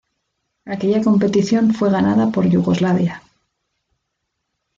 Aquella 0.65 1.03
competición 1.03 1.75
fue 1.75 1.91
ganada 1.91 2.31
por 2.31 2.49
Yugoslavia. 2.49 3.21